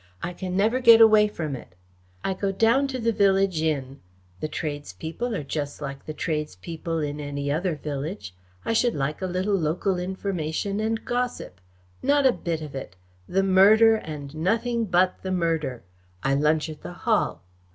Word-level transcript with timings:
I 0.23 0.33
can 0.33 0.57
never 0.57 0.79
get 0.79 0.99
away 0.99 1.27
from 1.27 1.55
it. 1.55 1.75
I 2.23 2.33
go 2.33 2.51
down 2.51 2.87
to 2.87 2.97
the 2.97 3.11
village 3.11 3.61
inn. 3.61 3.99
The 4.39 4.47
tradespeople 4.47 5.35
are 5.35 5.43
just 5.43 5.79
like 5.79 6.07
the 6.07 6.13
tradespeople 6.15 6.97
in 6.97 7.19
any 7.19 7.51
other 7.51 7.75
village. 7.75 8.33
I 8.65 8.73
should 8.73 8.95
like 8.95 9.21
a 9.21 9.27
little 9.27 9.53
local 9.53 9.99
information 9.99 10.79
and 10.79 11.05
gossip. 11.05 11.61
Not 12.01 12.25
a 12.25 12.31
bit 12.31 12.63
of 12.63 12.73
it. 12.73 12.95
The 13.29 13.43
murder, 13.43 13.93
and 13.93 14.33
nothing 14.33 14.85
but 14.85 15.21
the 15.21 15.31
murder! 15.31 15.83
I 16.23 16.33
lunch 16.33 16.67
at 16.67 16.81
the 16.81 16.93
Hall. 17.05 17.43